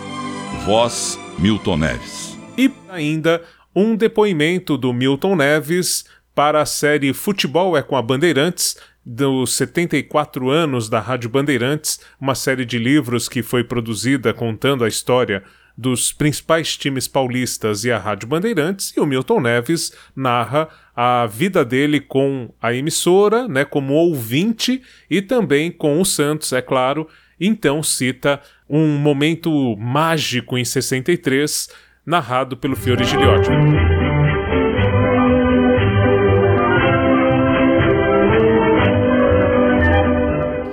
voz 0.64 1.20
Milton 1.38 1.76
Neves. 1.76 2.38
E 2.58 2.72
ainda 2.88 3.44
um 3.76 3.98
depoimento 3.98 4.78
do 4.78 4.94
Milton 4.94 5.36
Neves 5.36 6.06
para 6.34 6.62
a 6.62 6.66
série 6.66 7.12
Futebol 7.12 7.76
é 7.76 7.84
com 7.84 7.98
a 7.98 8.02
Bandeirantes, 8.02 8.78
dos 9.06 9.56
74 9.56 10.50
anos 10.50 10.88
da 10.88 11.02
Rádio 11.02 11.30
Bandeirantes, 11.30 12.00
uma 12.18 12.34
série 12.34 12.64
de 12.64 12.80
livros 12.80 13.28
que 13.28 13.44
foi 13.44 13.66
produzida 13.66 14.34
contando 14.34 14.86
a 14.86 14.88
história 14.88 15.44
dos 15.82 16.14
principais 16.14 16.78
times 16.78 17.08
paulistas 17.08 17.84
e 17.84 17.92
a 17.92 17.98
Rádio 17.98 18.28
Bandeirantes, 18.28 18.94
e 18.96 19.00
o 19.00 19.06
Milton 19.06 19.42
Neves 19.42 19.92
narra 20.16 20.70
a 20.96 21.26
vida 21.26 21.66
dele 21.66 22.00
com 22.00 22.54
a 22.62 22.72
emissora, 22.72 23.48
né, 23.48 23.66
como 23.66 23.96
ouvinte 23.96 24.84
e 25.10 25.24
também 25.24 25.72
com 25.72 26.00
o 26.00 26.06
Santos, 26.06 26.54
é 26.54 26.62
claro. 26.62 27.08
Então 27.40 27.82
cita 27.82 28.40
um 28.70 28.96
momento 28.96 29.76
mágico 29.76 30.56
em 30.56 30.64
63, 30.64 31.70
narrado 32.06 32.56
pelo 32.56 32.76
Fiore 32.76 33.04
Giliotti. 33.04 33.50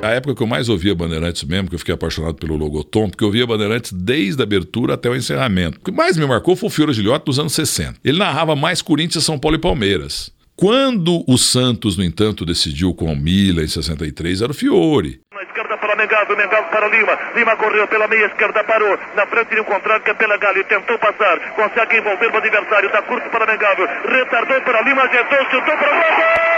A 0.09 0.13
época 0.13 0.35
que 0.35 0.43
eu 0.43 0.47
mais 0.47 0.69
ouvia 0.69 0.95
Bandeirantes 0.95 1.45
mesmo, 1.45 1.69
que 1.69 1.75
eu 1.75 1.79
fiquei 1.79 1.95
apaixonado 1.95 2.35
pelo 2.35 2.57
Logotom, 2.57 3.11
porque 3.11 3.23
eu 3.23 3.31
via 3.31 3.47
Bandeirantes 3.47 3.93
desde 3.93 4.41
a 4.41 4.45
abertura 4.45 4.95
até 4.95 5.09
o 5.09 5.15
encerramento. 5.15 5.79
O 5.79 5.85
que 5.85 5.93
mais 5.93 6.17
me 6.17 6.27
marcou 6.27 6.57
foi 6.57 6.69
o 6.69 6.71
Fiore 6.71 6.93
Gilhote 6.93 7.27
dos 7.27 7.39
anos 7.39 7.53
60. 7.53 7.97
Ele 8.03 8.19
narrava 8.19 8.57
mais 8.57 8.81
Corinthians, 8.81 9.25
São 9.25 9.39
Paulo 9.39 9.57
e 9.57 9.61
Palmeiras. 9.61 10.33
Quando 10.57 11.23
o 11.29 11.39
Santos, 11.39 11.97
no 11.97 12.03
entanto, 12.03 12.45
decidiu 12.45 12.93
com 12.93 13.13
o 13.13 13.17
Mila 13.17 13.63
em 13.63 13.69
63, 13.69 14.43
era 14.43 14.51
o 14.51 14.55
Fiore. 14.55 15.21
Na 15.33 15.43
esquerda 15.43 15.77
para 15.77 15.95
Mengaldo, 15.95 16.37
Mengaldo 16.37 16.69
para 16.69 16.89
Lima. 16.89 17.19
Lima 17.37 17.57
correu 17.57 17.87
pela 17.87 18.09
meia 18.09 18.27
esquerda, 18.27 18.65
parou. 18.65 18.99
Na 19.15 19.25
frente 19.27 19.55
de 19.55 19.61
um 19.61 19.65
contrário 19.65 20.03
que 20.03 20.11
é 20.11 20.15
pela 20.15 20.37
Galho. 20.37 20.65
Tentou 20.65 20.99
passar, 20.99 21.39
consegue 21.55 21.99
envolver 21.99 22.27
o 22.27 22.37
adversário. 22.37 22.87
Está 22.87 23.03
curto 23.03 23.31
para 23.31 23.47
Mengaldo. 23.47 23.87
Retardou 24.09 24.61
para 24.63 24.83
Lima, 24.83 25.03
ajeitou, 25.03 25.39
chutou 25.45 25.77
para 25.77 25.91
o 25.91 25.95
gol. 25.95 26.58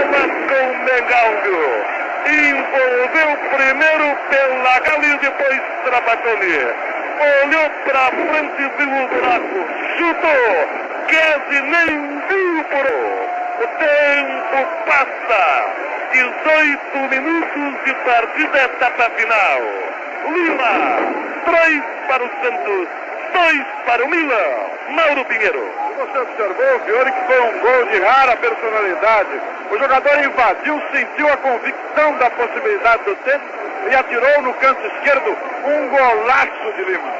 Com 0.00 0.66
Mengaldo. 0.84 1.60
Envolveu 2.26 3.36
primeiro 3.50 4.16
pela 4.30 4.78
Galo 4.80 5.04
e 5.04 5.18
depois 5.18 5.60
Trapattoni. 5.84 6.58
Olhou 7.42 7.70
para 7.84 8.10
frente, 8.10 8.62
viu 8.78 8.88
o 8.88 9.08
buraco. 9.08 9.60
Chutou. 9.98 10.80
Quase 11.10 11.60
nem 11.62 12.20
viu 12.28 12.64
por 12.64 12.86
O 13.58 13.66
tempo 13.78 14.58
passa. 14.86 15.90
18 16.12 16.98
minutos 17.08 17.84
de 17.84 17.94
partida, 18.04 18.64
etapa 18.64 19.10
final. 19.10 19.60
Lima, 20.32 20.72
3 21.44 21.82
para 22.08 22.24
o 22.24 22.30
Santos, 22.42 22.88
2 23.32 23.66
para 23.86 24.04
o 24.04 24.08
Milan. 24.08 24.56
Mauro 24.90 25.24
Pinheiro 25.24 25.80
você 26.00 26.18
observou, 26.18 26.80
Fiore, 26.80 27.12
que 27.12 27.26
foi 27.26 27.40
um 27.40 27.58
gol 27.60 27.84
de 27.86 27.98
rara 28.00 28.36
personalidade. 28.36 29.40
O 29.70 29.78
jogador 29.78 30.18
invadiu, 30.24 30.82
sentiu 30.92 31.28
a 31.28 31.36
convicção 31.36 32.16
da 32.16 32.30
possibilidade 32.30 33.04
do 33.04 33.16
tempo 33.16 33.44
e 33.90 33.94
atirou 33.94 34.42
no 34.42 34.54
canto 34.54 34.86
esquerdo 34.86 35.36
um 35.64 35.88
golaço 35.88 36.72
de 36.76 36.84
Lima. 36.84 37.12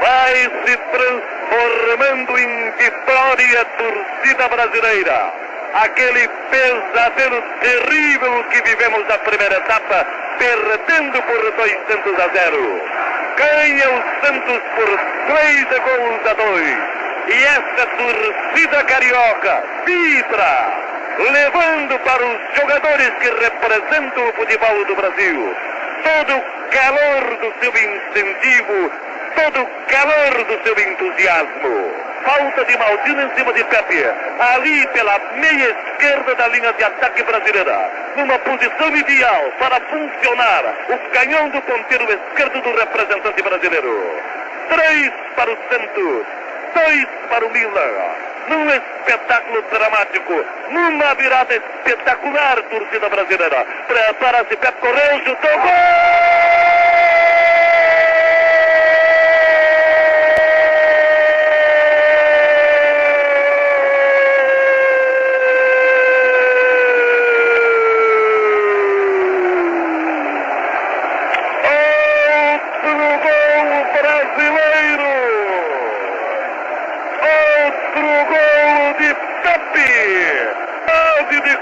Vai 0.00 0.34
se 0.34 0.76
transformando 0.76 2.38
em 2.38 2.70
vitória 2.72 3.64
torcida 3.64 4.48
brasileira. 4.48 5.32
Aquele 5.74 6.28
pesadelo 6.50 7.42
terrível 7.60 8.44
que 8.50 8.62
vivemos 8.62 9.06
na 9.06 9.18
primeira 9.18 9.56
etapa, 9.56 10.06
perdendo 10.38 11.22
por 11.22 11.52
200 11.52 12.20
a 12.20 12.28
0. 12.28 13.06
Ganha 13.36 13.90
o 13.90 14.26
Santos 14.26 14.62
por 14.74 15.00
3 15.26 15.64
gols 15.80 16.26
a 16.26 16.34
2. 16.34 16.96
E 17.28 17.44
esta 17.44 17.86
torcida 17.86 18.84
carioca 18.84 19.62
vibra, 19.84 20.68
levando 21.18 21.98
para 22.00 22.24
os 22.24 22.38
jogadores 22.56 23.10
que 23.20 23.30
representam 23.30 24.28
o 24.28 24.32
futebol 24.34 24.84
do 24.84 24.94
Brasil 24.94 25.56
todo 26.02 26.36
o 26.36 26.42
calor 26.70 27.36
do 27.40 27.52
seu 27.60 27.70
incentivo, 27.70 28.92
todo 29.34 29.62
o 29.62 29.66
calor 29.86 30.44
do 30.44 30.62
seu 30.62 30.78
entusiasmo. 30.78 31.94
Falta 32.24 32.64
de 32.64 32.76
Maldini 32.78 33.24
em 33.24 33.36
cima 33.36 33.52
de 33.52 33.64
Pepe, 33.64 34.04
ali 34.38 34.86
pela 34.88 35.18
meia 35.36 35.76
esquerda 36.06 36.34
da 36.36 36.48
linha 36.48 36.72
de 36.72 36.84
ataque 36.84 37.22
brasileira, 37.24 37.90
numa 38.16 38.38
posição 38.38 38.96
ideal 38.96 39.52
para 39.58 39.80
funcionar 39.80 40.64
o 40.88 40.98
canhão 41.10 41.48
do 41.48 41.60
ponteiro 41.62 42.04
esquerdo 42.04 42.60
do 42.62 42.76
representante 42.76 43.42
brasileiro. 43.42 44.20
Três 44.68 45.12
para 45.34 45.50
o 45.50 45.58
Santos, 45.68 46.26
dois 46.74 47.06
para 47.28 47.46
o 47.46 47.50
Milan. 47.50 48.26
num 48.48 48.70
espetáculo 48.70 49.60
dramático, 49.72 50.44
numa 50.70 51.14
virada 51.14 51.56
espetacular, 51.56 52.62
torcida 52.70 53.08
brasileira. 53.08 53.66
Prepara-se, 53.88 54.56
Pepe 54.56 54.78
correu, 54.78 55.18
chutou, 55.24 55.58
gol! 55.58 56.66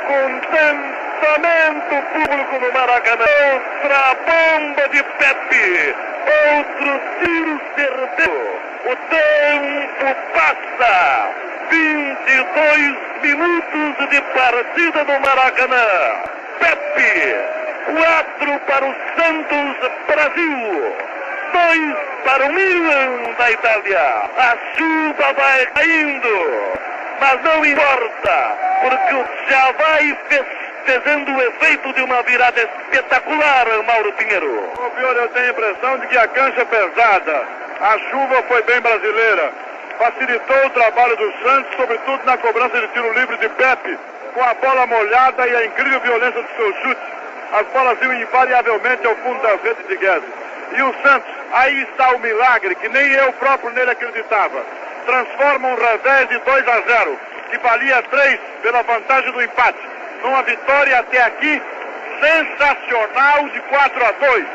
contentamento 0.06 1.96
público 2.12 2.58
no 2.60 2.72
Maracanã. 2.72 3.24
Outra 3.52 4.16
bomba 4.26 4.88
de 4.88 5.02
Pepe. 5.02 5.94
Outro 6.56 7.00
tiro 7.20 7.60
certeiro. 7.76 8.60
O 8.84 8.96
tempo 9.10 10.16
passa. 10.34 11.30
22 11.70 12.96
minutos 13.22 14.08
de 14.10 14.20
partida 14.20 15.04
no 15.04 15.20
Maracanã. 15.44 16.22
Pepe. 16.58 17.36
4 17.84 18.60
para 18.60 18.84
o 18.86 18.94
Santos 19.14 19.90
Brasil. 20.06 20.96
2 21.52 21.96
para 22.24 22.46
o 22.46 22.52
Milan 22.54 23.34
da 23.36 23.50
Itália. 23.50 24.00
A 24.38 24.56
chuva 24.74 25.32
vai 25.34 25.66
caindo. 25.66 26.72
Mas 27.20 27.42
não 27.42 27.64
importa, 27.64 28.56
porque 28.80 29.52
já 29.52 29.72
vai 29.72 30.18
festejando 30.28 31.32
o 31.32 31.42
efeito 31.42 31.92
de 31.92 32.02
uma 32.02 32.22
virada 32.22 32.62
espetacular, 32.62 33.66
Mauro 33.86 34.12
Pinheiro. 34.14 34.72
Ô, 34.78 34.90
Pior, 34.90 35.14
eu 35.14 35.28
tenho 35.28 35.46
a 35.46 35.50
impressão 35.50 35.98
de 35.98 36.06
que 36.06 36.16
a 36.16 36.28
cancha 36.28 36.62
é 36.62 36.64
pesada. 36.64 37.48
A 37.82 37.98
chuva 38.10 38.42
foi 38.48 38.62
bem 38.62 38.80
brasileira. 38.80 39.52
Facilitou 39.98 40.66
o 40.66 40.70
trabalho 40.70 41.16
do 41.16 41.32
Santos, 41.42 41.76
sobretudo 41.76 42.24
na 42.24 42.36
cobrança 42.38 42.80
de 42.80 42.88
tiro 42.88 43.12
livre 43.12 43.36
de 43.36 43.48
Pepe, 43.50 43.98
com 44.34 44.42
a 44.42 44.54
bola 44.54 44.86
molhada 44.86 45.46
e 45.46 45.56
a 45.56 45.64
incrível 45.64 46.00
violência 46.00 46.42
do 46.42 46.56
seu 46.56 46.74
chute. 46.82 47.00
As 47.52 47.66
bolas 47.68 47.98
iam 48.02 48.12
invariavelmente 48.14 49.06
ao 49.06 49.14
fundo 49.16 49.40
da 49.40 49.56
rede 49.56 49.82
de 49.88 49.96
Guedes. 49.96 50.28
E 50.76 50.82
o 50.82 50.94
Santos, 51.02 51.30
aí 51.52 51.82
está 51.82 52.10
o 52.10 52.18
milagre, 52.18 52.74
que 52.74 52.88
nem 52.88 53.12
eu 53.12 53.32
próprio 53.34 53.70
nele 53.70 53.90
acreditava 53.90 54.64
transforma 55.04 55.68
um 55.68 55.74
revés 55.74 56.28
de 56.28 56.38
2 56.38 56.68
a 56.68 56.80
0, 56.80 57.20
que 57.50 57.58
valia 57.58 58.02
3 58.02 58.40
pela 58.62 58.82
vantagem 58.82 59.32
do 59.32 59.42
empate, 59.42 59.78
numa 60.22 60.42
vitória 60.42 60.98
até 60.98 61.22
aqui 61.22 61.62
sensacional 62.20 63.48
de 63.50 63.60
4 63.60 64.04
a 64.04 64.12
2. 64.12 64.46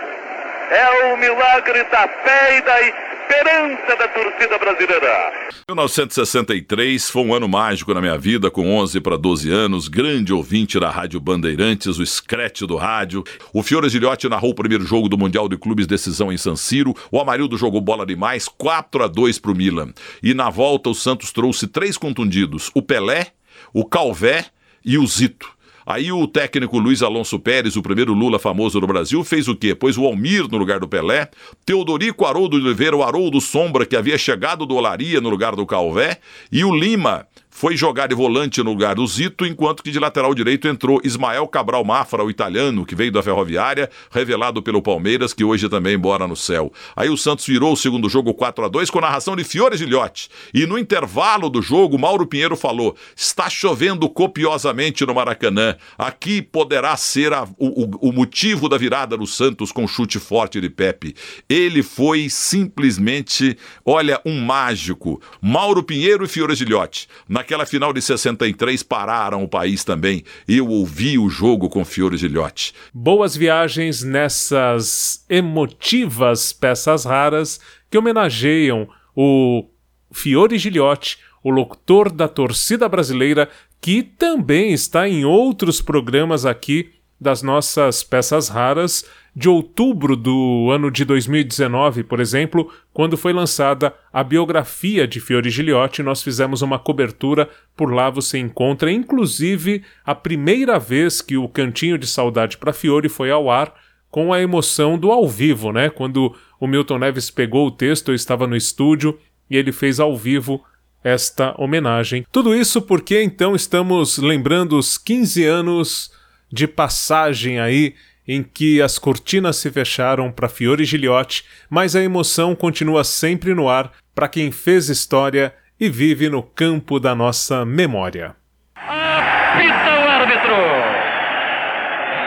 É 0.72 1.06
o 1.06 1.18
milagre 1.18 1.84
da 1.86 2.08
fé 2.08 2.58
e 2.58 2.62
da 2.62 2.82
esperança 3.30 3.96
da 3.96 4.08
torcida 4.08 4.58
brasileira. 4.58 5.32
1963 5.68 7.10
foi 7.12 7.22
um 7.22 7.34
ano 7.34 7.48
mágico 7.48 7.94
na 7.94 8.02
minha 8.02 8.18
vida, 8.18 8.50
com 8.50 8.76
11 8.76 9.00
para 9.02 9.18
12 9.18 9.52
anos, 9.52 9.88
grande 9.88 10.34
ouvinte 10.34 10.80
da 10.80 10.90
Rádio 10.90 11.20
Bandeirantes, 11.20 12.00
o 12.00 12.06
scratch 12.06 12.62
do 12.62 12.76
rádio. 12.76 13.24
O 13.54 13.62
Fiore 13.62 13.88
Gilhote 13.88 14.28
narrou 14.28 14.52
o 14.52 14.56
primeiro 14.56 14.84
jogo 14.84 15.08
do 15.08 15.18
Mundial 15.18 15.48
de 15.48 15.58
Clubes 15.58 15.86
Decisão 15.86 16.32
em 16.32 16.38
San 16.38 16.56
Siro. 16.56 16.96
O 17.12 17.20
Amarildo 17.20 17.56
jogou 17.56 17.80
bola 17.80 18.06
demais, 18.06 18.48
4 18.48 19.04
a 19.04 19.08
2 19.08 19.38
para 19.38 19.52
o 19.52 19.56
Milan. 19.56 19.94
E 20.24 20.34
na 20.34 20.50
volta 20.50 20.90
o 20.90 20.96
Santos 20.96 21.32
trouxe 21.32 21.68
três 21.68 21.98
contundidos, 21.98 22.72
o 22.74 22.82
Pelé, 22.82 23.28
o 23.72 23.86
Calvé 23.86 24.46
e 24.84 24.98
o 24.98 25.06
Zito. 25.06 25.59
Aí 25.90 26.12
o 26.12 26.28
técnico 26.28 26.78
Luiz 26.78 27.02
Alonso 27.02 27.40
Pérez, 27.40 27.76
o 27.76 27.82
primeiro 27.82 28.14
Lula 28.14 28.38
famoso 28.38 28.80
no 28.80 28.86
Brasil, 28.86 29.24
fez 29.24 29.48
o 29.48 29.56
quê? 29.56 29.74
Pôs 29.74 29.98
o 29.98 30.06
Almir 30.06 30.48
no 30.48 30.56
lugar 30.56 30.80
do 30.80 30.88
Pelé, 30.88 31.32
Teodorico 31.66 32.28
Haroldo 32.28 32.60
de 32.60 32.68
Oliveira, 32.68 32.96
o 32.96 33.02
Haroldo 33.02 33.42
Sombra, 33.42 33.88
que 33.88 33.96
havia 33.96 34.16
chegado 34.16 34.68
do 34.68 34.76
Olaria 34.76 35.20
no 35.20 35.32
lugar 35.32 35.56
do 35.56 35.66
Calvé, 35.66 36.20
e 36.52 36.64
o 36.64 36.76
Lima, 36.76 37.26
foi 37.60 37.76
jogar 37.76 38.08
de 38.08 38.16
volante 38.16 38.64
no 38.64 38.72
lugar 38.72 38.96
do 38.96 39.06
Zito, 39.06 39.46
enquanto 39.46 39.84
que 39.84 39.92
de 39.92 40.00
lateral 40.00 40.34
direito 40.34 40.66
entrou 40.66 41.02
Ismael 41.04 41.46
Cabral 41.46 41.84
Mafra, 41.84 42.24
o 42.24 42.30
italiano, 42.30 42.86
que 42.86 42.96
veio 42.96 43.12
da 43.12 43.22
Ferroviária, 43.22 43.90
revelado 44.10 44.64
pelo 44.64 44.82
Palmeiras, 44.82 45.34
que 45.34 45.44
hoje 45.44 45.68
também 45.68 45.98
mora 45.98 46.26
no 46.26 46.38
céu. 46.38 46.72
Aí 46.96 47.10
o 47.10 47.18
Santos 47.18 47.46
virou 47.46 47.74
o 47.74 47.76
segundo 47.76 48.08
jogo 48.08 48.34
4 48.34 48.64
a 48.64 48.70
2 48.70 48.90
com 48.90 49.02
narração 49.02 49.36
de 49.36 49.44
Fiore 49.44 49.76
Gilhote. 49.76 50.30
E 50.54 50.66
no 50.66 50.80
intervalo 50.80 51.50
do 51.50 51.62
jogo, 51.62 52.00
Mauro 52.00 52.26
Pinheiro 52.26 52.56
falou: 52.56 52.96
está 53.14 53.50
chovendo 53.50 54.10
copiosamente 54.10 55.06
no 55.06 55.14
Maracanã. 55.14 55.76
Aqui 55.98 56.42
poderá 56.42 56.96
ser 56.96 57.34
a, 57.34 57.46
o, 57.58 58.08
o 58.08 58.14
motivo 58.14 58.70
da 58.70 58.78
virada 58.78 59.18
do 59.18 59.28
Santos 59.28 59.70
com 59.74 59.86
chute 59.86 60.18
forte 60.18 60.62
de 60.62 60.70
Pepe. 60.70 61.14
Ele 61.50 61.84
foi 61.84 62.30
simplesmente, 62.30 63.58
olha, 63.86 64.22
um 64.26 64.40
mágico. 64.40 65.22
Mauro 65.42 65.84
Pinheiro 65.84 66.24
e 66.24 66.28
Fiore 66.30 66.56
Gilhote. 66.56 67.10
Naquela 67.50 67.66
final 67.66 67.92
de 67.92 68.00
63 68.00 68.84
pararam 68.84 69.44
o 69.44 69.48
país 69.48 69.84
também. 69.84 70.24
Eu 70.48 70.68
ouvi 70.68 71.18
o 71.18 71.28
jogo 71.28 71.68
com 71.68 71.84
Fiore 71.84 72.16
Gilhote. 72.16 72.76
Boas 72.94 73.36
viagens 73.36 74.04
nessas 74.04 75.26
emotivas 75.28 76.54
peças 76.54 77.06
raras 77.06 77.60
que 77.90 77.98
homenageiam 77.98 78.88
o 79.16 79.68
Fiore 80.12 80.60
Gilhote, 80.60 81.18
o 81.44 81.50
locutor 81.50 82.12
da 82.12 82.28
torcida 82.28 82.88
brasileira, 82.88 83.50
que 83.82 84.04
também 84.04 84.72
está 84.72 85.10
em 85.10 85.26
outros 85.26 85.82
programas 85.82 86.46
aqui 86.46 86.92
das 87.20 87.42
nossas 87.42 88.04
peças 88.04 88.48
raras 88.48 89.06
de 89.36 89.48
outubro 89.48 90.16
do 90.16 90.70
ano 90.72 90.90
de 90.90 91.06
2019, 91.06 92.04
por 92.04 92.20
exemplo, 92.20 92.72
quando 92.92 93.16
foi 93.16 93.32
lançada 93.32 93.94
a 94.12 94.24
biografia 94.24 95.08
de 95.08 95.20
Fiore 95.20 95.50
Giliotti, 95.50 96.02
nós 96.02 96.22
fizemos 96.22 96.62
uma 96.62 96.80
cobertura, 96.80 97.50
por 97.76 97.94
lá 97.94 98.10
você 98.10 98.38
encontra, 98.38 98.92
inclusive, 98.92 99.84
a 100.04 100.16
primeira 100.16 100.80
vez 100.80 101.22
que 101.22 101.38
o 101.38 101.48
Cantinho 101.48 101.98
de 101.98 102.08
Saudade 102.08 102.58
para 102.58 102.74
Fiore 102.74 103.08
foi 103.08 103.32
ao 103.32 103.50
ar, 103.50 103.74
com 104.10 104.34
a 104.34 104.42
emoção 104.42 104.98
do 104.98 105.12
ao 105.12 105.28
vivo, 105.28 105.72
né? 105.72 105.90
Quando 105.90 106.36
o 106.60 106.68
Milton 106.68 106.98
Neves 106.98 107.30
pegou 107.30 107.68
o 107.68 107.72
texto, 107.72 108.10
eu 108.10 108.16
estava 108.16 108.48
no 108.48 108.56
estúdio 108.56 109.20
e 109.50 109.56
ele 109.56 109.72
fez 109.72 110.00
ao 110.00 110.18
vivo 110.18 110.64
esta 111.04 111.54
homenagem. 111.58 112.26
Tudo 112.32 112.56
isso 112.56 112.82
porque 112.82 113.22
então 113.22 113.56
estamos 113.56 114.18
lembrando 114.18 114.78
os 114.78 114.98
15 114.98 115.46
anos 115.46 116.12
de 116.52 116.68
passagem 116.68 117.60
aí 117.60 117.96
em 118.28 118.44
que 118.44 118.82
as 118.82 119.00
cortinas 119.00 119.58
se 119.58 119.72
fecharam 119.72 120.32
para 120.32 120.48
Fiore 120.48 120.86
Giliotti, 120.86 121.44
mas 121.70 121.96
a 121.96 122.02
emoção 122.02 122.56
continua 122.56 123.04
sempre 123.04 123.56
no 123.56 123.68
ar 123.68 123.92
para 124.14 124.28
quem 124.28 124.52
fez 124.52 124.88
história 124.88 125.54
e 125.80 125.90
vive 125.90 126.30
no 126.30 126.44
campo 126.44 127.00
da 127.00 127.16
nossa 127.16 127.66
memória. 127.66 128.36
Apita 128.76 130.00
o 130.00 130.10
árbitro! 130.10 130.56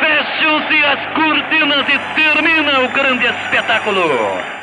Fecham-se 0.01 0.85
as 0.85 1.15
cortinas 1.15 1.87
e 1.89 2.15
termina 2.15 2.81
o 2.81 2.89
grande 2.93 3.27
espetáculo! 3.27 4.62